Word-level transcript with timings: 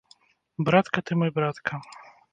Братка 0.69 1.03
ты 1.09 1.15
мой, 1.19 1.29
братка! 1.39 1.79